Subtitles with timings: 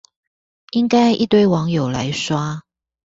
[0.71, 2.63] 應該一堆網友來刷